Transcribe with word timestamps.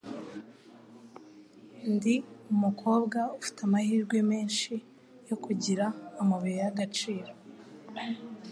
Ndi 1.93 2.15
umukobwa 2.53 3.19
ufite 3.39 3.59
amahirwe 3.67 4.17
menshi 4.31 4.73
yo 5.29 5.35
kugira 5.43 5.85
amabuye 6.21 6.57
y'agaciro 6.63 7.31